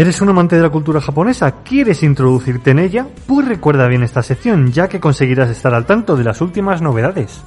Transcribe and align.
¿Eres 0.00 0.22
un 0.22 0.30
amante 0.30 0.56
de 0.56 0.62
la 0.62 0.70
cultura 0.70 0.98
japonesa? 0.98 1.56
¿Quieres 1.62 2.02
introducirte 2.02 2.70
en 2.70 2.78
ella? 2.78 3.06
Pues 3.26 3.46
recuerda 3.46 3.86
bien 3.86 4.02
esta 4.02 4.22
sección, 4.22 4.72
ya 4.72 4.88
que 4.88 4.98
conseguirás 4.98 5.50
estar 5.50 5.74
al 5.74 5.84
tanto 5.84 6.16
de 6.16 6.24
las 6.24 6.40
últimas 6.40 6.80
novedades. 6.80 7.42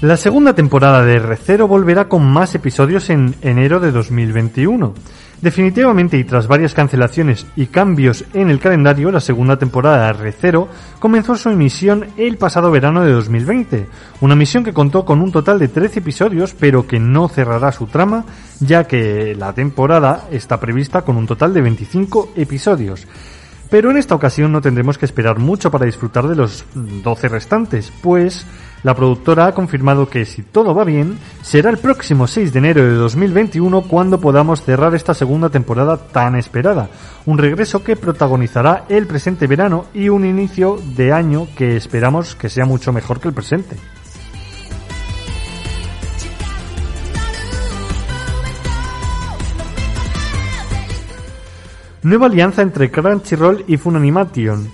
La 0.00 0.16
segunda 0.16 0.54
temporada 0.54 1.04
de 1.04 1.20
R0 1.20 1.66
volverá 1.66 2.08
con 2.08 2.24
más 2.24 2.54
episodios 2.54 3.10
en 3.10 3.34
enero 3.40 3.80
de 3.80 3.90
2021. 3.90 4.94
Definitivamente 5.40 6.18
y 6.18 6.24
tras 6.24 6.48
varias 6.48 6.74
cancelaciones 6.74 7.46
y 7.54 7.66
cambios 7.66 8.24
en 8.34 8.50
el 8.50 8.58
calendario, 8.58 9.12
la 9.12 9.20
segunda 9.20 9.56
temporada 9.56 10.12
de 10.12 10.32
R0 10.32 10.66
comenzó 10.98 11.36
su 11.36 11.48
emisión 11.50 12.06
el 12.16 12.38
pasado 12.38 12.72
verano 12.72 13.04
de 13.04 13.12
2020. 13.12 13.86
Una 14.20 14.34
misión 14.34 14.64
que 14.64 14.72
contó 14.72 15.04
con 15.04 15.20
un 15.20 15.30
total 15.30 15.60
de 15.60 15.68
13 15.68 16.00
episodios, 16.00 16.54
pero 16.58 16.88
que 16.88 16.98
no 16.98 17.28
cerrará 17.28 17.70
su 17.70 17.86
trama, 17.86 18.24
ya 18.58 18.88
que 18.88 19.36
la 19.36 19.52
temporada 19.52 20.26
está 20.32 20.58
prevista 20.58 21.02
con 21.02 21.16
un 21.16 21.28
total 21.28 21.54
de 21.54 21.62
25 21.62 22.30
episodios. 22.34 23.06
Pero 23.70 23.90
en 23.90 23.98
esta 23.98 24.14
ocasión 24.14 24.50
no 24.50 24.62
tendremos 24.62 24.96
que 24.96 25.04
esperar 25.04 25.38
mucho 25.38 25.70
para 25.70 25.84
disfrutar 25.84 26.26
de 26.26 26.36
los 26.36 26.64
12 26.74 27.28
restantes, 27.28 27.92
pues 28.02 28.46
la 28.82 28.94
productora 28.94 29.46
ha 29.46 29.54
confirmado 29.54 30.08
que 30.08 30.24
si 30.24 30.42
todo 30.42 30.74
va 30.74 30.84
bien, 30.84 31.18
será 31.42 31.68
el 31.68 31.78
próximo 31.78 32.26
6 32.26 32.52
de 32.52 32.58
enero 32.60 32.82
de 32.82 32.94
2021 32.94 33.82
cuando 33.82 34.20
podamos 34.20 34.62
cerrar 34.62 34.94
esta 34.94 35.14
segunda 35.14 35.50
temporada 35.50 35.96
tan 35.98 36.36
esperada. 36.36 36.88
Un 37.26 37.38
regreso 37.38 37.82
que 37.82 37.96
protagonizará 37.96 38.84
el 38.88 39.06
presente 39.06 39.46
verano 39.46 39.86
y 39.92 40.08
un 40.08 40.24
inicio 40.24 40.80
de 40.96 41.12
año 41.12 41.48
que 41.56 41.76
esperamos 41.76 42.34
que 42.36 42.48
sea 42.48 42.64
mucho 42.64 42.92
mejor 42.92 43.20
que 43.20 43.28
el 43.28 43.34
presente. 43.34 43.76
Nueva 52.08 52.24
alianza 52.24 52.62
entre 52.62 52.90
Crunchyroll 52.90 53.64
y 53.66 53.76
Funimation. 53.76 54.66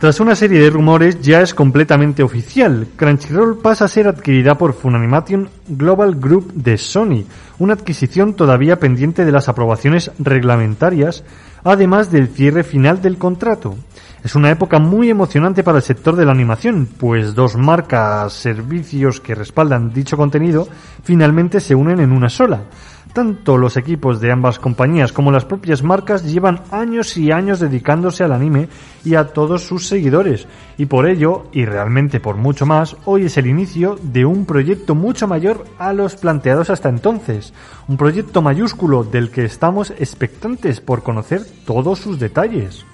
Tras 0.00 0.18
una 0.18 0.34
serie 0.34 0.58
de 0.58 0.70
rumores 0.70 1.20
ya 1.20 1.40
es 1.40 1.54
completamente 1.54 2.24
oficial. 2.24 2.88
Crunchyroll 2.96 3.58
pasa 3.58 3.84
a 3.84 3.88
ser 3.88 4.08
adquirida 4.08 4.56
por 4.56 4.72
Funimation 4.72 5.48
Global 5.68 6.16
Group 6.16 6.52
de 6.52 6.76
Sony, 6.78 7.26
una 7.60 7.74
adquisición 7.74 8.34
todavía 8.34 8.80
pendiente 8.80 9.24
de 9.24 9.30
las 9.30 9.48
aprobaciones 9.48 10.10
reglamentarias, 10.18 11.22
además 11.62 12.10
del 12.10 12.26
cierre 12.26 12.64
final 12.64 13.00
del 13.00 13.18
contrato. 13.18 13.76
Es 14.24 14.34
una 14.34 14.50
época 14.50 14.80
muy 14.80 15.10
emocionante 15.10 15.62
para 15.62 15.78
el 15.78 15.84
sector 15.84 16.16
de 16.16 16.24
la 16.24 16.32
animación, 16.32 16.88
pues 16.98 17.36
dos 17.36 17.54
marcas, 17.56 18.32
servicios 18.32 19.20
que 19.20 19.36
respaldan 19.36 19.92
dicho 19.92 20.16
contenido 20.16 20.66
finalmente 21.04 21.60
se 21.60 21.76
unen 21.76 22.00
en 22.00 22.10
una 22.10 22.28
sola. 22.28 22.64
Tanto 23.12 23.56
los 23.56 23.76
equipos 23.76 24.20
de 24.20 24.30
ambas 24.30 24.60
compañías 24.60 25.12
como 25.12 25.32
las 25.32 25.44
propias 25.44 25.82
marcas 25.82 26.24
llevan 26.24 26.62
años 26.70 27.16
y 27.16 27.32
años 27.32 27.58
dedicándose 27.58 28.22
al 28.22 28.32
anime 28.32 28.68
y 29.04 29.16
a 29.16 29.32
todos 29.32 29.64
sus 29.64 29.88
seguidores, 29.88 30.46
y 30.78 30.86
por 30.86 31.08
ello, 31.08 31.46
y 31.52 31.64
realmente 31.64 32.20
por 32.20 32.36
mucho 32.36 32.66
más, 32.66 32.96
hoy 33.06 33.24
es 33.24 33.36
el 33.36 33.48
inicio 33.48 33.98
de 34.00 34.24
un 34.24 34.46
proyecto 34.46 34.94
mucho 34.94 35.26
mayor 35.26 35.64
a 35.78 35.92
los 35.92 36.14
planteados 36.14 36.70
hasta 36.70 36.88
entonces, 36.88 37.52
un 37.88 37.96
proyecto 37.96 38.42
mayúsculo 38.42 39.02
del 39.02 39.30
que 39.30 39.44
estamos 39.44 39.90
expectantes 39.90 40.80
por 40.80 41.02
conocer 41.02 41.42
todos 41.66 41.98
sus 41.98 42.20
detalles. 42.20 42.86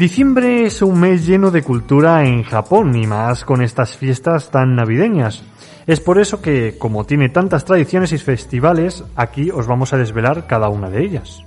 Diciembre 0.00 0.64
es 0.64 0.80
un 0.80 0.98
mes 0.98 1.26
lleno 1.26 1.50
de 1.50 1.62
cultura 1.62 2.24
en 2.24 2.42
Japón 2.42 2.96
y 2.96 3.06
más 3.06 3.44
con 3.44 3.60
estas 3.60 3.98
fiestas 3.98 4.50
tan 4.50 4.74
navideñas. 4.74 5.42
Es 5.86 6.00
por 6.00 6.18
eso 6.18 6.40
que, 6.40 6.78
como 6.78 7.04
tiene 7.04 7.28
tantas 7.28 7.66
tradiciones 7.66 8.10
y 8.12 8.16
festivales, 8.16 9.04
aquí 9.14 9.50
os 9.50 9.66
vamos 9.66 9.92
a 9.92 9.98
desvelar 9.98 10.46
cada 10.46 10.70
una 10.70 10.88
de 10.88 11.04
ellas. 11.04 11.44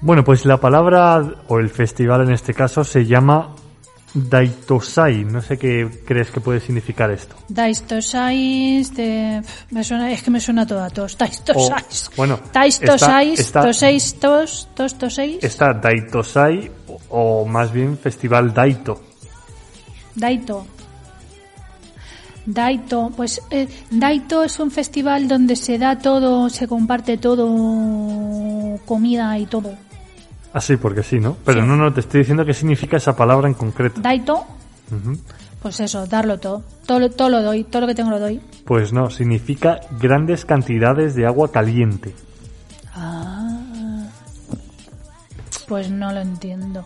Bueno, 0.00 0.24
pues 0.24 0.46
la 0.46 0.56
palabra, 0.56 1.22
o 1.48 1.58
el 1.58 1.68
festival 1.68 2.22
en 2.22 2.32
este 2.32 2.54
caso, 2.54 2.82
se 2.82 3.04
llama 3.04 3.56
Daitosai. 4.14 5.24
No 5.24 5.40
sé 5.40 5.56
qué 5.58 5.88
crees 6.04 6.30
que 6.30 6.40
puede 6.40 6.60
significar 6.60 7.10
esto. 7.10 7.36
Me 9.70 9.84
suena, 9.84 10.10
es 10.10 10.22
que 10.22 10.30
me 10.30 10.40
suena 10.40 10.66
todo 10.66 10.82
a 10.82 10.90
todos. 10.90 11.16
Daistosai. 11.16 11.82
O, 11.82 12.16
bueno, 12.16 12.40
está- 13.40 13.62
toseis, 13.62 14.14
tos, 14.18 14.68
tos, 14.74 14.94
toseis. 14.98 15.42
Está 15.42 15.72
Daitosai, 15.74 16.70
o, 16.88 17.42
o 17.42 17.46
más 17.46 17.72
bien 17.72 17.96
Festival 17.98 18.52
Daito. 18.52 19.00
Daito. 20.14 20.66
Daito, 22.46 23.12
pues 23.16 23.40
eh, 23.50 23.68
Daito 23.90 24.42
es 24.42 24.58
un 24.58 24.70
festival 24.70 25.28
donde 25.28 25.54
se 25.56 25.78
da 25.78 25.98
todo, 25.98 26.48
se 26.48 26.66
comparte 26.66 27.16
todo, 27.18 27.46
comida 28.86 29.38
y 29.38 29.46
todo. 29.46 29.74
Así, 30.52 30.76
porque 30.76 31.02
sí, 31.02 31.20
¿no? 31.20 31.36
Pero 31.44 31.60
Sí. 31.62 31.66
no, 31.66 31.76
no, 31.76 31.92
te 31.92 32.00
estoy 32.00 32.20
diciendo 32.20 32.44
qué 32.44 32.54
significa 32.54 32.96
esa 32.96 33.14
palabra 33.14 33.46
en 33.48 33.54
concreto. 33.54 34.00
Daito, 34.00 34.44
pues 35.62 35.78
eso, 35.80 36.06
darlo 36.06 36.38
todo. 36.38 36.62
Todo, 36.86 37.08
todo 37.10 37.28
lo 37.28 37.42
doy, 37.42 37.64
todo 37.64 37.82
lo 37.82 37.86
que 37.86 37.94
tengo 37.94 38.10
lo 38.10 38.18
doy. 38.18 38.40
Pues 38.64 38.92
no, 38.92 39.10
significa 39.10 39.78
grandes 40.00 40.44
cantidades 40.44 41.14
de 41.14 41.26
agua 41.26 41.52
caliente. 41.52 42.14
Ah, 42.94 44.06
pues 45.68 45.90
no 45.90 46.12
lo 46.12 46.20
entiendo. 46.20 46.84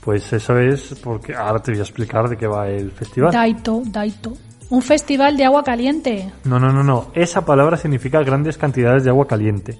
Pues 0.00 0.32
eso 0.32 0.58
es 0.58 0.94
porque 1.02 1.34
ahora 1.36 1.60
te 1.62 1.72
voy 1.72 1.80
a 1.80 1.82
explicar 1.84 2.28
de 2.28 2.36
qué 2.36 2.46
va 2.46 2.68
el 2.68 2.90
festival. 2.90 3.32
Daito, 3.32 3.82
Daito. 3.86 4.32
Un 4.70 4.82
festival 4.82 5.36
de 5.36 5.44
agua 5.44 5.62
caliente. 5.62 6.32
No, 6.44 6.58
no, 6.58 6.72
no, 6.72 6.82
no. 6.82 7.10
Esa 7.14 7.44
palabra 7.44 7.76
significa 7.76 8.22
grandes 8.22 8.56
cantidades 8.56 9.04
de 9.04 9.10
agua 9.10 9.26
caliente. 9.26 9.78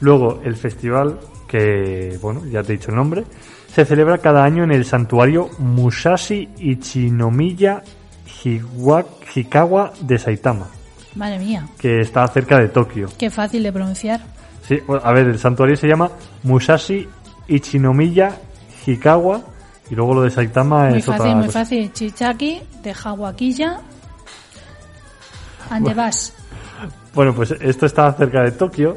Luego, 0.00 0.40
el 0.44 0.56
festival, 0.56 1.18
que, 1.48 2.18
bueno, 2.20 2.44
ya 2.46 2.62
te 2.62 2.72
he 2.72 2.76
dicho 2.76 2.90
el 2.90 2.96
nombre, 2.96 3.24
se 3.72 3.84
celebra 3.84 4.18
cada 4.18 4.44
año 4.44 4.64
en 4.64 4.72
el 4.72 4.84
santuario 4.84 5.50
Musashi 5.58 6.48
Ichinomiya 6.58 7.82
Hiwa- 8.44 9.06
Hikawa 9.34 9.92
de 10.00 10.18
Saitama, 10.18 10.68
Madre 11.14 11.38
mía, 11.38 11.66
que 11.78 12.00
está 12.00 12.26
cerca 12.28 12.58
de 12.58 12.68
Tokio. 12.68 13.08
qué 13.18 13.30
fácil 13.30 13.62
de 13.62 13.72
pronunciar. 13.72 14.20
Sí, 14.66 14.78
bueno, 14.86 15.02
a 15.04 15.12
ver, 15.12 15.26
el 15.28 15.38
santuario 15.38 15.76
se 15.76 15.86
llama 15.88 16.10
Musashi 16.42 17.06
Ichinomiya 17.48 18.36
Hikawa 18.86 19.40
y 19.90 19.94
luego 19.94 20.14
lo 20.14 20.22
de 20.22 20.30
Saitama 20.30 20.88
Muy 20.88 20.98
es 20.98 21.04
fácil, 21.04 21.20
otra 21.22 21.34
muy 21.36 21.46
cosa. 21.46 21.58
fácil. 21.60 21.92
Chichaki, 21.92 22.60
de 22.82 22.92
Hawaquilla. 23.04 23.80
Ande 25.70 25.94
vas. 25.94 26.32
Bueno, 27.14 27.34
pues 27.34 27.52
esto 27.60 27.86
está 27.86 28.12
cerca 28.12 28.42
de 28.42 28.52
Tokio 28.52 28.96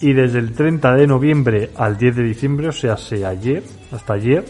y 0.00 0.12
desde 0.12 0.38
el 0.38 0.52
30 0.52 0.94
de 0.94 1.06
noviembre 1.06 1.70
al 1.76 1.96
10 1.98 2.16
de 2.16 2.22
diciembre, 2.22 2.68
o 2.68 2.72
sea, 2.72 2.96
se 2.96 3.24
ayer, 3.26 3.62
hasta 3.92 4.14
ayer, 4.14 4.44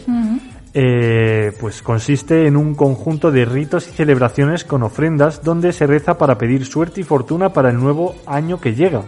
eh, 0.73 1.51
pues 1.59 1.81
consiste 1.81 2.45
en 2.45 2.55
un 2.55 2.75
conjunto 2.75 3.31
de 3.31 3.45
ritos 3.45 3.87
y 3.87 3.91
celebraciones 3.91 4.63
con 4.63 4.83
ofrendas 4.83 5.43
donde 5.43 5.73
se 5.73 5.87
reza 5.87 6.17
para 6.17 6.37
pedir 6.37 6.65
suerte 6.65 7.01
y 7.01 7.03
fortuna 7.03 7.49
para 7.51 7.69
el 7.71 7.77
nuevo 7.79 8.15
año 8.27 8.59
que 8.61 8.75
llega. 8.75 9.01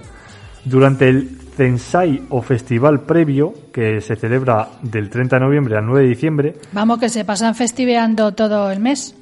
Durante 0.65 1.09
el 1.09 1.29
Zensai 1.55 2.23
o 2.29 2.41
festival 2.41 3.01
previo, 3.01 3.53
que 3.73 3.99
se 4.01 4.15
celebra 4.15 4.69
del 4.81 5.09
30 5.09 5.35
de 5.37 5.39
noviembre 5.45 5.77
al 5.77 5.85
9 5.85 6.01
de 6.03 6.09
diciembre, 6.09 6.55
Vamos, 6.71 6.99
que 6.99 7.09
se 7.09 7.25
pasan 7.25 7.53
festiveando 7.55 8.31
todo 8.33 8.71
el 8.71 8.79
mes. 8.79 9.15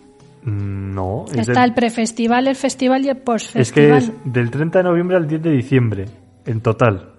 mm, 0.44 0.94
no, 0.94 1.26
es, 1.32 1.40
Está 1.50 1.62
del- 1.62 1.70
el 1.72 1.76
prefestival, 1.76 2.48
el 2.48 2.56
festival 2.56 3.04
y 3.04 3.10
el 3.10 3.18
es 3.18 3.20
que 3.20 3.24
postfestival. 3.26 3.98
es 3.98 4.12
del 4.24 4.50
30 4.52 4.80
de 4.80 4.84
noviembre 4.84 5.18
al 5.18 5.28
10 5.28 5.42
de 5.44 5.52
diciembre, 5.52 6.06
en 6.50 6.62
total. 6.62 7.14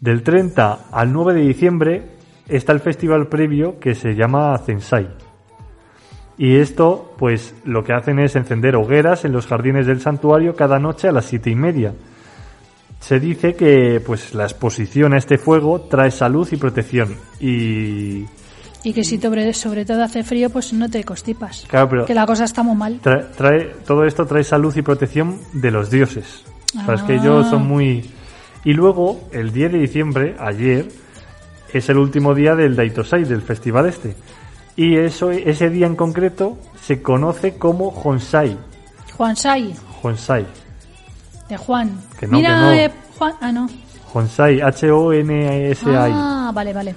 Del 0.00 0.22
30 0.22 0.86
al 0.92 1.12
9 1.12 1.34
de 1.34 1.40
diciembre 1.40 2.02
está 2.48 2.72
el 2.72 2.80
festival 2.80 3.26
previo 3.28 3.78
que 3.78 3.94
se 3.94 4.14
llama 4.14 4.56
Zensai. 4.58 5.08
Y 6.36 6.56
esto, 6.56 7.14
pues 7.18 7.54
lo 7.64 7.82
que 7.82 7.92
hacen 7.92 8.18
es 8.20 8.36
encender 8.36 8.76
hogueras 8.76 9.24
en 9.24 9.32
los 9.32 9.46
jardines 9.46 9.86
del 9.86 10.00
santuario 10.00 10.54
cada 10.54 10.78
noche 10.78 11.08
a 11.08 11.12
las 11.12 11.24
siete 11.24 11.50
y 11.50 11.56
media. 11.56 11.94
Se 13.00 13.18
dice 13.18 13.54
que 13.54 14.00
pues 14.04 14.34
la 14.34 14.44
exposición 14.44 15.14
a 15.14 15.18
este 15.18 15.36
fuego 15.38 15.80
trae 15.82 16.10
salud 16.10 16.48
y 16.52 16.56
protección. 16.56 17.16
Y 17.40 18.24
Y 18.84 18.92
que 18.92 19.02
si 19.02 19.18
sobre, 19.18 19.52
sobre 19.52 19.84
todo 19.84 20.02
hace 20.04 20.22
frío, 20.22 20.48
pues 20.50 20.72
no 20.72 20.88
te 20.88 21.02
constipas. 21.02 21.64
claro, 21.68 21.88
pero 21.88 22.06
Que 22.06 22.14
la 22.14 22.24
cosa 22.26 22.44
está 22.44 22.62
muy 22.62 22.76
mal. 22.76 23.00
trae, 23.02 23.24
trae- 23.36 23.70
todo 23.84 24.04
esto 24.04 24.24
trae 24.24 24.44
salud 24.44 24.74
y 24.76 24.82
protección 24.82 25.38
de 25.52 25.70
los 25.72 25.90
dioses. 25.90 26.44
O 26.80 26.84
sea, 26.84 26.94
es 26.94 27.02
que 27.02 27.14
Ah. 27.14 27.20
ellos 27.20 27.48
son 27.50 27.66
muy... 27.66 28.08
Y 28.68 28.74
luego, 28.74 29.18
el 29.32 29.50
10 29.50 29.72
de 29.72 29.78
diciembre, 29.78 30.36
ayer, 30.38 30.88
es 31.72 31.88
el 31.88 31.96
último 31.96 32.34
día 32.34 32.54
del 32.54 32.76
Daitosai, 32.76 33.24
del 33.24 33.40
festival 33.40 33.86
este. 33.86 34.14
Y 34.76 34.98
eso, 34.98 35.30
ese 35.30 35.70
día 35.70 35.86
en 35.86 35.96
concreto 35.96 36.58
se 36.78 37.00
conoce 37.00 37.56
como 37.56 37.88
Honsai. 37.88 38.58
Juan 39.16 39.36
Sai, 39.36 39.74
Honsai. 40.02 40.44
de 41.48 41.56
Juan. 41.56 41.98
Que 42.20 42.26
no, 42.26 42.36
Mira, 42.36 42.50
que 42.50 42.60
no. 42.60 42.72
eh, 42.74 42.92
Juan. 43.16 43.32
Ah, 43.40 43.52
no. 43.52 43.70
Honsai, 44.12 44.60
H-O-N-S-A-I. 44.60 46.12
Ah, 46.14 46.50
vale, 46.52 46.74
vale. 46.74 46.94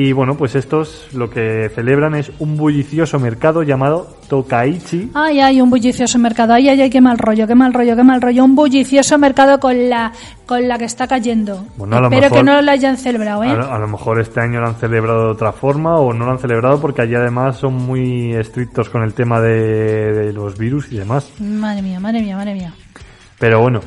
Y 0.00 0.12
bueno, 0.12 0.36
pues 0.36 0.54
estos 0.54 1.08
lo 1.12 1.28
que 1.28 1.68
celebran 1.74 2.14
es 2.14 2.30
un 2.38 2.56
bullicioso 2.56 3.18
mercado 3.18 3.64
llamado 3.64 4.06
Tokaichi. 4.28 5.10
Ay, 5.12 5.40
ay, 5.40 5.60
un 5.60 5.70
bullicioso 5.70 6.20
mercado. 6.20 6.52
Ay, 6.54 6.68
ay, 6.68 6.80
ay, 6.82 6.88
qué 6.88 7.00
mal 7.00 7.18
rollo, 7.18 7.48
qué 7.48 7.56
mal 7.56 7.74
rollo, 7.74 7.96
qué 7.96 8.04
mal 8.04 8.22
rollo. 8.22 8.44
Un 8.44 8.54
bullicioso 8.54 9.18
mercado 9.18 9.58
con 9.58 9.88
la 9.90 10.12
con 10.46 10.68
la 10.68 10.78
que 10.78 10.84
está 10.84 11.08
cayendo. 11.08 11.66
Bueno, 11.76 11.96
a 11.96 12.00
lo 12.00 12.06
Espero 12.06 12.22
mejor- 12.30 12.38
que 12.38 12.44
no 12.44 12.62
lo 12.62 12.70
hayan 12.70 12.96
celebrado, 12.96 13.42
¿eh? 13.42 13.48
A, 13.48 13.54
lo- 13.54 13.72
a 13.72 13.78
lo 13.80 13.88
mejor 13.88 14.20
este 14.20 14.40
año 14.40 14.60
lo 14.60 14.68
han 14.68 14.76
celebrado 14.76 15.24
de 15.24 15.30
otra 15.32 15.50
forma 15.50 15.96
o 15.98 16.12
no 16.12 16.26
lo 16.26 16.30
han 16.30 16.38
celebrado 16.38 16.80
porque 16.80 17.02
allí 17.02 17.16
además 17.16 17.56
son 17.56 17.74
muy 17.74 18.34
estrictos 18.34 18.88
con 18.90 19.02
el 19.02 19.14
tema 19.14 19.40
de, 19.40 20.12
de 20.12 20.32
los 20.32 20.56
virus 20.56 20.92
y 20.92 20.98
demás. 20.98 21.28
Madre 21.40 21.82
mía, 21.82 21.98
madre 21.98 22.20
mía, 22.22 22.36
madre 22.36 22.54
mía. 22.54 22.72
Pero 23.40 23.60
bueno, 23.60 23.80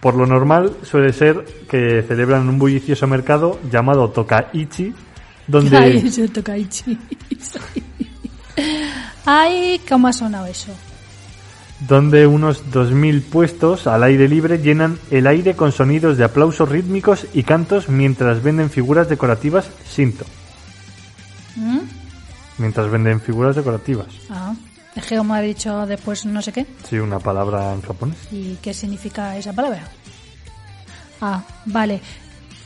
por 0.00 0.14
lo 0.14 0.24
normal 0.24 0.72
suele 0.82 1.12
ser 1.12 1.44
que 1.68 2.00
celebran 2.08 2.48
un 2.48 2.58
bullicioso 2.58 3.06
mercado 3.06 3.58
llamado 3.70 4.08
Tokaichi, 4.08 4.94
donde... 5.50 5.76
Ay, 5.76 5.96
eso 6.06 6.28
Tokaichi. 6.28 6.98
Ay, 9.24 9.80
cómo 9.88 10.08
ha 10.08 10.12
sonado 10.12 10.46
eso. 10.46 10.72
donde 11.88 12.26
unos 12.26 12.64
2.000 12.70 13.22
puestos 13.22 13.86
al 13.86 14.02
aire 14.02 14.28
libre 14.28 14.58
llenan 14.58 14.98
el 15.10 15.26
aire 15.26 15.54
con 15.56 15.72
sonidos 15.72 16.16
de 16.18 16.24
aplausos 16.24 16.68
rítmicos 16.68 17.26
y 17.32 17.42
cantos 17.42 17.88
mientras 17.88 18.42
venden 18.42 18.70
figuras 18.70 19.08
decorativas 19.08 19.70
Shinto. 19.90 20.24
¿Mm? 21.56 21.78
Mientras 22.58 22.90
venden 22.90 23.20
figuras 23.20 23.56
decorativas. 23.56 24.08
Ah, 24.28 24.54
es 24.94 25.06
que 25.06 25.16
como 25.16 25.32
ha 25.34 25.40
dicho 25.40 25.86
después 25.86 26.26
no 26.26 26.42
sé 26.42 26.52
qué. 26.52 26.66
Sí, 26.88 26.98
una 26.98 27.18
palabra 27.18 27.72
en 27.72 27.80
japonés. 27.80 28.18
¿Y 28.30 28.56
qué 28.60 28.74
significa 28.74 29.36
esa 29.38 29.52
palabra? 29.54 29.82
Ah, 31.22 31.42
vale. 31.66 32.00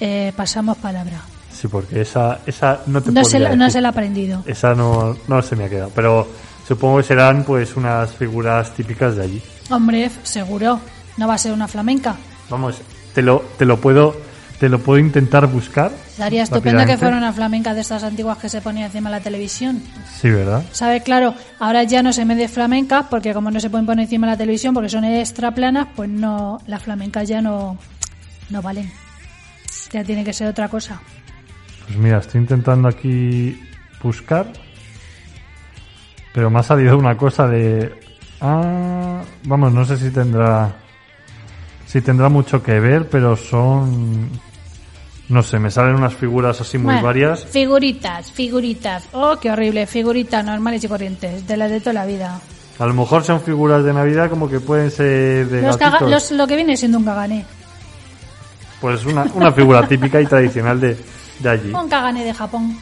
Eh, 0.01 0.33
pasamos 0.37 0.77
palabra. 0.79 1.21
Sí, 1.65 1.69
porque 1.69 2.03
esa, 2.03 2.41
esa 2.45 2.83
no 2.89 3.01
te 3.01 3.11
No 3.11 3.25
se, 3.25 3.39
la, 3.39 3.57
no 3.57 3.71
se 3.71 3.81
la 3.81 3.89
ha 3.89 3.91
aprendido. 3.93 4.43
Esa 4.45 4.75
no, 4.75 5.17
no 5.27 5.41
se 5.41 5.57
me 5.57 5.65
ha 5.65 5.71
quedado. 5.71 5.91
Pero 5.95 6.29
supongo 6.69 6.99
que 6.99 7.05
serán 7.05 7.43
pues 7.43 7.75
unas 7.75 8.13
figuras 8.13 8.75
típicas 8.75 9.17
de 9.17 9.23
allí. 9.23 9.43
Hombre, 9.71 10.11
seguro. 10.25 10.79
No 11.17 11.27
va 11.27 11.37
a 11.37 11.39
ser 11.39 11.55
una 11.55 11.67
flamenca. 11.67 12.17
Vamos, 12.51 12.83
te 13.15 13.23
lo, 13.23 13.43
te 13.57 13.65
lo 13.65 13.81
puedo, 13.81 14.15
te 14.61 14.69
lo 14.69 14.79
puedo 14.79 14.99
intentar 14.99 15.47
buscar. 15.47 15.91
Sería 16.15 16.43
estupendo 16.43 16.85
que 16.85 16.99
fuera 16.99 17.17
una 17.17 17.33
flamenca 17.33 17.73
de 17.73 17.81
estas 17.81 18.05
antiguas 18.05 18.37
que 18.37 18.51
se 18.51 18.61
ponía 18.61 18.85
encima 18.85 19.09
de 19.09 19.17
la 19.17 19.23
televisión. 19.23 19.83
Sí, 20.21 20.29
¿verdad? 20.29 20.65
¿Sabes? 20.71 21.03
Claro, 21.03 21.35
ahora 21.61 21.85
ya 21.85 22.03
no 22.03 22.13
se 22.13 22.27
mide 22.27 22.47
flamenca 22.47 23.07
porque 23.09 23.33
como 23.33 23.51
no 23.51 23.59
se 23.59 23.71
pueden 23.71 23.87
poner 23.87 24.03
encima 24.05 24.27
de 24.27 24.33
la 24.35 24.37
televisión 24.37 24.75
porque 24.75 24.91
son 24.91 25.05
extra 25.05 25.55
planas, 25.55 25.89
pues 25.97 26.11
no, 26.11 26.61
las 26.67 26.83
flamencas 26.83 27.27
ya 27.27 27.41
no, 27.41 27.79
no 28.51 28.61
valen. 28.61 28.93
Ya 29.93 30.05
tiene 30.05 30.25
que 30.25 30.35
ser 30.35 30.49
otra 30.49 30.69
cosa. 30.69 31.01
Pues 31.95 32.03
mira, 32.05 32.19
estoy 32.19 32.41
intentando 32.41 32.89
aquí 32.89 33.57
buscar. 34.03 34.47
Pero 36.33 36.51
me 36.51 36.59
ha 36.59 36.63
salido 36.65 36.99
una 36.99 37.17
cosa 37.17 37.47
de. 37.47 37.95
Ah, 38.41 39.23
vamos, 39.45 39.73
no 39.73 39.85
sé 39.85 39.97
si 39.97 40.11
tendrá. 40.11 40.75
Si 41.87 42.01
tendrá 42.01 42.29
mucho 42.29 42.61
que 42.65 42.81
ver, 42.81 43.09
pero 43.09 43.37
son. 43.37 44.29
No 45.29 45.43
sé, 45.45 45.61
me 45.61 45.71
salen 45.71 45.95
unas 45.95 46.15
figuras 46.15 46.61
así 46.61 46.79
muy 46.79 46.87
Bueno, 46.95 47.03
varias. 47.07 47.45
Figuritas, 47.45 48.33
figuritas. 48.33 49.09
Oh, 49.13 49.37
qué 49.41 49.53
horrible. 49.53 49.87
Figuritas 49.87 50.45
normales 50.45 50.83
y 50.83 50.89
corrientes, 50.89 51.47
de 51.47 51.57
las 51.57 51.71
de 51.71 51.79
toda 51.79 51.93
la 51.93 52.07
vida. 52.07 52.41
A 52.81 52.87
lo 52.87 52.93
mejor 52.95 53.23
son 53.23 53.41
figuras 53.41 53.85
de 53.85 53.93
Navidad 53.93 54.29
como 54.29 54.49
que 54.51 54.59
pueden 54.59 54.91
ser 54.91 55.47
de 55.47 55.63
Los 55.63 55.77
caga- 55.77 55.93
gatitos. 55.93 56.11
los- 56.11 56.31
lo 56.33 56.47
que 56.49 56.57
viene 56.57 56.77
siendo 56.77 56.99
un 56.99 57.05
cagané. 57.05 57.45
Pues 58.81 59.05
una, 59.07 59.23
una 59.35 59.53
figura 59.53 59.87
típica 59.87 60.21
y 60.21 60.27
tradicional 60.27 60.81
de, 60.81 60.99
de 61.41 61.49
allí. 61.51 61.73
Un 61.73 61.89
cagané 61.89 62.25
de 62.25 62.35
Japón. 62.35 62.77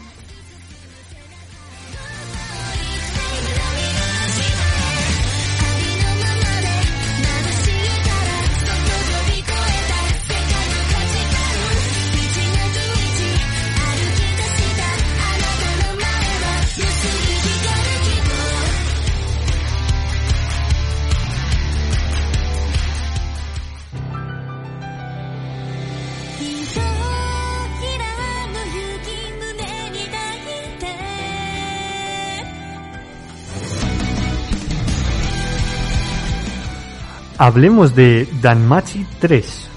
Hablemos 37.45 37.97
de 37.97 38.29
Danmachi 38.41 39.05
3. 39.19 39.69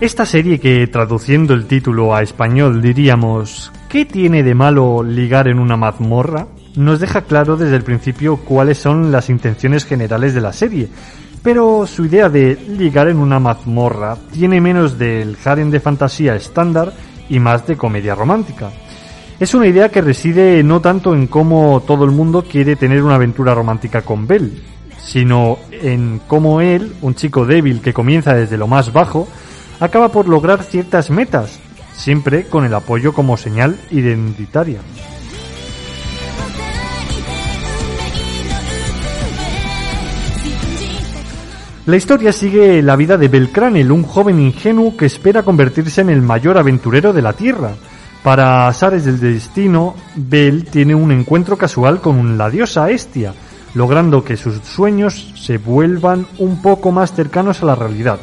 Esta 0.00 0.24
serie 0.24 0.58
que 0.58 0.86
traduciendo 0.86 1.52
el 1.52 1.66
título 1.66 2.14
a 2.14 2.22
español 2.22 2.80
diríamos 2.80 3.70
¿Qué 3.90 4.06
tiene 4.06 4.42
de 4.42 4.54
malo 4.54 5.02
ligar 5.02 5.48
en 5.48 5.58
una 5.58 5.76
mazmorra? 5.76 6.46
nos 6.74 7.00
deja 7.00 7.20
claro 7.20 7.58
desde 7.58 7.76
el 7.76 7.84
principio 7.84 8.38
cuáles 8.38 8.78
son 8.78 9.12
las 9.12 9.28
intenciones 9.28 9.84
generales 9.84 10.32
de 10.32 10.40
la 10.40 10.54
serie. 10.54 10.88
Pero 11.42 11.86
su 11.86 12.06
idea 12.06 12.30
de 12.30 12.54
ligar 12.54 13.08
en 13.08 13.18
una 13.18 13.38
mazmorra 13.38 14.16
tiene 14.32 14.62
menos 14.62 14.96
del 14.96 15.36
harem 15.44 15.70
de 15.70 15.80
fantasía 15.80 16.36
estándar 16.36 16.94
y 17.28 17.38
más 17.38 17.66
de 17.66 17.76
comedia 17.76 18.14
romántica. 18.14 18.70
Es 19.42 19.54
una 19.54 19.66
idea 19.66 19.88
que 19.88 20.00
reside 20.00 20.62
no 20.62 20.80
tanto 20.80 21.12
en 21.14 21.26
cómo 21.26 21.82
todo 21.84 22.04
el 22.04 22.12
mundo 22.12 22.44
quiere 22.48 22.76
tener 22.76 23.02
una 23.02 23.16
aventura 23.16 23.56
romántica 23.56 24.02
con 24.02 24.24
Belle, 24.24 24.52
sino 25.00 25.58
en 25.72 26.20
cómo 26.28 26.60
él, 26.60 26.92
un 27.02 27.16
chico 27.16 27.44
débil 27.44 27.80
que 27.80 27.92
comienza 27.92 28.34
desde 28.34 28.56
lo 28.56 28.68
más 28.68 28.92
bajo, 28.92 29.26
acaba 29.80 30.10
por 30.10 30.28
lograr 30.28 30.62
ciertas 30.62 31.10
metas, 31.10 31.58
siempre 31.92 32.46
con 32.46 32.64
el 32.64 32.72
apoyo 32.72 33.12
como 33.12 33.36
señal 33.36 33.80
identitaria. 33.90 34.78
La 41.86 41.96
historia 41.96 42.32
sigue 42.32 42.80
la 42.80 42.94
vida 42.94 43.18
de 43.18 43.26
Belcranel, 43.26 43.90
un 43.90 44.04
joven 44.04 44.38
ingenuo 44.38 44.96
que 44.96 45.06
espera 45.06 45.42
convertirse 45.42 46.00
en 46.00 46.10
el 46.10 46.22
mayor 46.22 46.58
aventurero 46.58 47.12
de 47.12 47.22
la 47.22 47.32
Tierra. 47.32 47.72
Para 48.22 48.68
azares 48.68 49.04
del 49.04 49.18
destino, 49.18 49.96
Bel 50.14 50.64
tiene 50.64 50.94
un 50.94 51.10
encuentro 51.10 51.56
casual 51.58 52.00
con 52.00 52.38
la 52.38 52.50
diosa 52.50 52.88
Estia, 52.88 53.34
logrando 53.74 54.22
que 54.22 54.36
sus 54.36 54.58
sueños 54.58 55.32
se 55.34 55.58
vuelvan 55.58 56.26
un 56.38 56.62
poco 56.62 56.92
más 56.92 57.12
cercanos 57.12 57.62
a 57.62 57.66
la 57.66 57.74
realidad. 57.74 58.20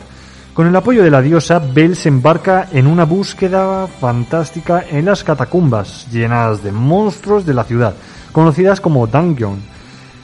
Con 0.53 0.67
el 0.67 0.75
apoyo 0.75 1.03
de 1.03 1.11
la 1.11 1.21
diosa, 1.21 1.59
Bel 1.59 1.97
se 1.97 2.07
embarca 2.07 2.69
en 2.71 2.87
una 2.87 3.03
búsqueda 3.03 3.87
fantástica 3.87 4.85
en 4.89 5.03
las 5.03 5.25
catacumbas, 5.25 6.07
llenas 6.09 6.63
de 6.63 6.71
monstruos 6.71 7.45
de 7.45 7.53
la 7.53 7.65
ciudad, 7.65 7.93
conocidas 8.31 8.79
como 8.79 9.05
Dungeon. 9.05 9.59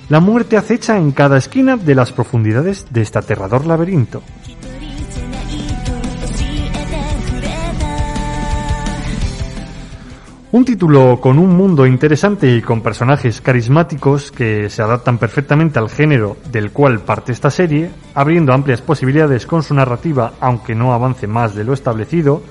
La 0.07 0.21
muerte 0.21 0.55
acecha 0.55 0.97
en 0.97 1.11
cada 1.11 1.37
esquina 1.37 1.75
de 1.75 1.95
las 1.95 2.13
profundidades 2.13 2.85
de 2.91 3.01
este 3.01 3.19
aterrador 3.19 3.65
laberinto. 3.65 4.21
Un 10.55 10.63
título 10.63 11.19
con 11.19 11.37
un 11.37 11.53
mundo 11.53 11.85
interesante 11.85 12.55
y 12.55 12.61
con 12.61 12.79
personajes 12.79 13.41
carismáticos 13.41 14.31
que 14.31 14.69
se 14.69 14.81
adaptan 14.81 15.17
perfectamente 15.17 15.79
al 15.79 15.89
género 15.89 16.37
del 16.49 16.71
cual 16.71 17.01
parte 17.01 17.33
esta 17.33 17.51
serie, 17.51 17.91
abriendo 18.13 18.53
amplias 18.53 18.81
posibilidades 18.81 19.45
con 19.45 19.63
su 19.63 19.73
narrativa, 19.73 20.31
aunque 20.39 20.73
no 20.73 20.93
avance 20.93 21.27
más 21.27 21.55
de 21.55 21.65
lo 21.65 21.73
establecido, 21.73 22.41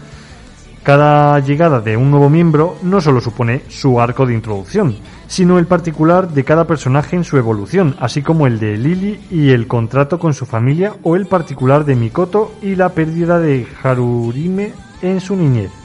cada 0.82 1.40
llegada 1.40 1.80
de 1.80 1.96
un 1.96 2.10
nuevo 2.10 2.28
miembro 2.28 2.76
no 2.82 3.00
solo 3.00 3.22
supone 3.22 3.62
su 3.70 3.98
arco 3.98 4.26
de 4.26 4.34
introducción, 4.34 4.96
sino 5.26 5.58
el 5.58 5.66
particular 5.66 6.28
de 6.28 6.44
cada 6.44 6.66
personaje 6.66 7.16
en 7.16 7.24
su 7.24 7.38
evolución, 7.38 7.96
así 8.00 8.20
como 8.20 8.46
el 8.46 8.60
de 8.60 8.76
Lily 8.76 9.18
y 9.30 9.48
el 9.48 9.66
contrato 9.66 10.18
con 10.18 10.34
su 10.34 10.44
familia 10.44 10.92
o 11.04 11.16
el 11.16 11.24
particular 11.24 11.86
de 11.86 11.96
Mikoto 11.96 12.52
y 12.60 12.74
la 12.76 12.90
pérdida 12.90 13.38
de 13.38 13.66
Harurime 13.82 14.74
en 15.00 15.22
su 15.22 15.36
niñez. 15.36 15.83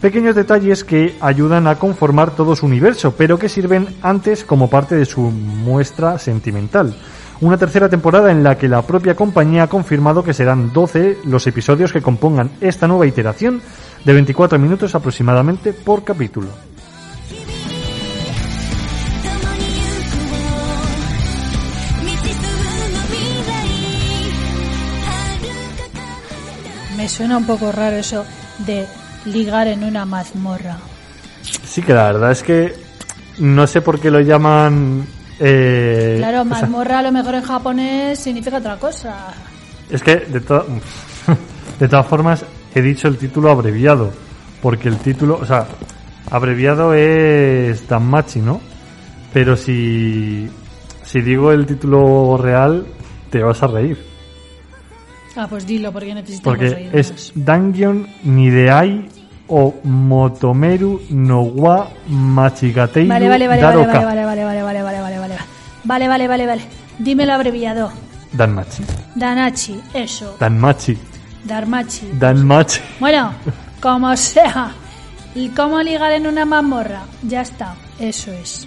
Pequeños 0.00 0.34
detalles 0.34 0.82
que 0.82 1.14
ayudan 1.20 1.66
a 1.66 1.74
conformar 1.74 2.30
todo 2.30 2.56
su 2.56 2.64
universo, 2.64 3.14
pero 3.18 3.38
que 3.38 3.50
sirven 3.50 3.86
antes 4.00 4.44
como 4.44 4.70
parte 4.70 4.94
de 4.94 5.04
su 5.04 5.20
muestra 5.20 6.18
sentimental. 6.18 6.96
Una 7.42 7.58
tercera 7.58 7.90
temporada 7.90 8.30
en 8.30 8.42
la 8.42 8.56
que 8.56 8.66
la 8.66 8.80
propia 8.80 9.14
compañía 9.14 9.64
ha 9.64 9.68
confirmado 9.68 10.24
que 10.24 10.32
serán 10.32 10.72
12 10.72 11.18
los 11.24 11.46
episodios 11.46 11.92
que 11.92 12.00
compongan 12.00 12.50
esta 12.62 12.88
nueva 12.88 13.06
iteración 13.06 13.60
de 14.02 14.14
24 14.14 14.58
minutos 14.58 14.94
aproximadamente 14.94 15.74
por 15.74 16.02
capítulo. 16.02 16.48
Me 26.96 27.06
suena 27.06 27.36
un 27.36 27.46
poco 27.46 27.70
raro 27.70 27.96
eso 27.96 28.24
de 28.58 28.86
ligar 29.26 29.68
en 29.68 29.84
una 29.84 30.04
mazmorra. 30.04 30.78
Sí 31.64 31.82
que 31.82 31.94
la 31.94 32.04
verdad 32.12 32.32
es 32.32 32.42
que 32.42 32.74
no 33.38 33.66
sé 33.66 33.80
por 33.80 33.98
qué 34.00 34.10
lo 34.10 34.20
llaman... 34.20 35.06
eh, 35.38 36.16
Claro, 36.18 36.42
o 36.42 36.44
sea, 36.44 36.60
mazmorra 36.60 36.98
a 36.98 37.02
lo 37.02 37.12
mejor 37.12 37.34
en 37.36 37.42
japonés 37.42 38.18
significa 38.18 38.58
otra 38.58 38.76
cosa. 38.76 39.28
es 39.90 40.02
que 40.02 40.16
de, 40.16 40.40
to- 40.40 40.66
de 41.80 41.88
todas 41.88 42.06
formas 42.06 42.44
he 42.74 42.80
dicho 42.82 43.08
el 43.08 43.16
título 43.16 43.50
abreviado, 43.50 44.12
porque 44.62 44.88
el 44.88 44.98
título, 44.98 45.38
o 45.40 45.46
sea, 45.46 45.66
abreviado 46.30 46.94
es 46.94 47.88
Danmachi, 47.88 48.40
¿no? 48.40 48.60
Pero 49.32 49.56
si, 49.56 50.48
si 51.04 51.20
digo 51.20 51.52
el 51.52 51.64
título 51.66 52.36
real, 52.36 52.86
te 53.30 53.42
vas 53.42 53.62
a 53.62 53.66
reír. 53.68 54.09
Ah, 55.36 55.46
pues 55.48 55.66
dilo, 55.66 55.92
porque 55.92 56.14
necesitamos 56.14 56.58
Porque 56.58 56.90
es 56.92 57.32
Dungeon 57.34 58.06
Nideai 58.24 59.08
o 59.48 59.74
Motomeru 59.84 61.02
no 61.10 61.42
wa 61.42 61.88
Machigateiru 62.08 63.08
Vale, 63.08 63.28
vale, 63.28 63.48
vale, 63.48 63.62
vale, 63.62 63.76
Daroka. 63.76 64.04
vale, 64.04 64.24
vale, 64.24 64.44
vale, 64.44 64.62
vale, 64.62 64.82
vale, 64.82 65.00
vale, 65.00 65.18
vale. 65.18 65.34
Vale, 65.84 66.08
vale, 66.08 66.28
vale, 66.28 66.46
vale. 66.46 66.62
Dímelo 66.98 67.32
abreviado. 67.32 67.90
Danmachi. 68.32 68.84
Danachi, 69.14 69.80
eso. 69.94 70.36
Danmachi. 70.38 70.96
Darmachi. 71.44 72.10
Danmachi. 72.18 72.80
Bueno, 73.00 73.32
como 73.80 74.16
sea. 74.16 74.72
¿Y 75.34 75.48
cómo 75.50 75.80
ligar 75.80 76.12
en 76.12 76.26
una 76.26 76.44
mazmorra? 76.44 77.02
Ya 77.22 77.42
está, 77.42 77.74
eso 77.98 78.32
es. 78.32 78.66